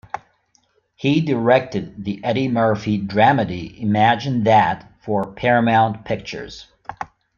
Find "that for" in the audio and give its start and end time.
4.45-5.31